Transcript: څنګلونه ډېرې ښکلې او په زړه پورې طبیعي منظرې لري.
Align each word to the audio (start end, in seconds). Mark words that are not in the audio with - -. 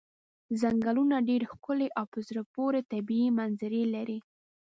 څنګلونه 0.61 1.15
ډېرې 1.27 1.45
ښکلې 1.51 1.87
او 1.97 2.05
په 2.13 2.19
زړه 2.27 2.41
پورې 2.55 2.79
طبیعي 2.91 3.29
منظرې 3.39 3.83
لري. 3.95 4.19